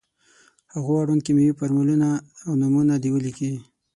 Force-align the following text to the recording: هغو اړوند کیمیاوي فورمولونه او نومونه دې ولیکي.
هغو 0.73 0.93
اړوند 1.01 1.25
کیمیاوي 1.25 1.57
فورمولونه 1.59 2.09
او 2.45 2.51
نومونه 2.61 2.93
دې 3.03 3.09
ولیکي. 3.11 3.51